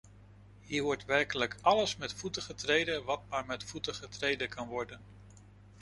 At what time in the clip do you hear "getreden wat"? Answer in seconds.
2.41-3.21